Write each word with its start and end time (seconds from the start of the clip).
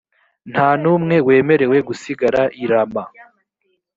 nta 0.51 0.69
n 0.81 0.83
umwe 0.93 1.15
wemerewe 1.27 1.77
gusigara 1.87 2.41
i 2.63 2.65
rama. 2.71 3.03